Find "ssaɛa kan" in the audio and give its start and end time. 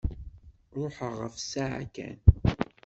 1.43-2.17